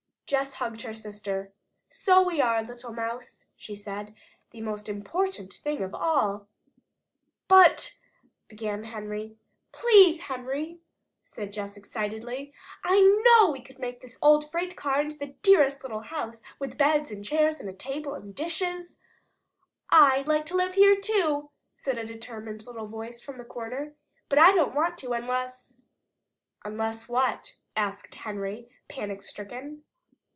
[0.25, 1.51] Jess hugged her sister.
[1.89, 4.15] "So we are, little mouse," she said
[4.51, 6.47] "the most important thing of all."
[7.49, 7.97] "But"
[8.47, 9.35] began Henry.
[9.73, 10.79] "Please, Henry,"
[11.25, 12.53] said Jess excitedly.
[12.81, 17.25] "I could make this old freight car into the dearest little house, with beds, and
[17.25, 18.99] chairs, and a table and dishes"
[19.91, 23.95] "I'd like to live here, too," said a determined little voice from the corner,
[24.29, 25.75] "but I don't want to, unless"
[26.63, 29.83] "Unless what?" asked Henry, panic stricken.